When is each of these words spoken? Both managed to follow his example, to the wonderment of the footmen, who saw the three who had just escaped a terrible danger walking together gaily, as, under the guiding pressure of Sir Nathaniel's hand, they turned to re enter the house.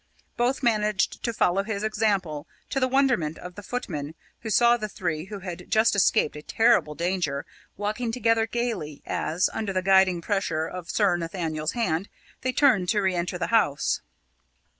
Both 0.35 0.63
managed 0.63 1.21
to 1.23 1.31
follow 1.31 1.61
his 1.61 1.83
example, 1.83 2.47
to 2.71 2.79
the 2.79 2.87
wonderment 2.87 3.37
of 3.37 3.53
the 3.53 3.61
footmen, 3.61 4.15
who 4.39 4.49
saw 4.49 4.75
the 4.75 4.89
three 4.89 5.25
who 5.25 5.41
had 5.41 5.69
just 5.69 5.95
escaped 5.95 6.35
a 6.35 6.41
terrible 6.41 6.95
danger 6.95 7.45
walking 7.77 8.11
together 8.11 8.47
gaily, 8.47 9.03
as, 9.05 9.47
under 9.53 9.71
the 9.73 9.83
guiding 9.83 10.19
pressure 10.19 10.65
of 10.65 10.89
Sir 10.89 11.17
Nathaniel's 11.17 11.73
hand, 11.73 12.09
they 12.41 12.51
turned 12.51 12.89
to 12.89 12.99
re 13.03 13.13
enter 13.13 13.37
the 13.37 13.47
house. 13.53 14.01